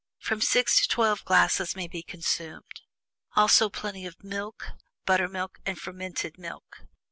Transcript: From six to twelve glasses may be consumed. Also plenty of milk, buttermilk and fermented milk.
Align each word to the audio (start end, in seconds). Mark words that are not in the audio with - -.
From 0.17 0.41
six 0.41 0.81
to 0.81 0.87
twelve 0.87 1.23
glasses 1.25 1.75
may 1.75 1.87
be 1.87 2.01
consumed. 2.01 2.81
Also 3.35 3.69
plenty 3.69 4.07
of 4.07 4.23
milk, 4.23 4.69
buttermilk 5.05 5.59
and 5.63 5.77
fermented 5.77 6.39
milk. 6.39 6.77